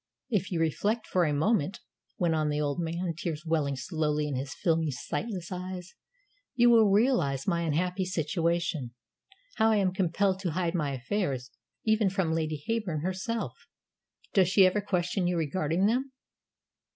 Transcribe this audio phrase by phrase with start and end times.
[0.31, 1.79] If you reflect for a moment,"
[2.17, 5.93] went on the old man, tears welling slowly in his filmy, sightless eyes,
[6.55, 8.95] "you will realise my unhappy situation
[9.57, 11.51] how I am compelled to hide my affairs
[11.85, 13.53] even from Lady Heyburn herself.
[14.33, 16.11] Does she ever question you regarding them?"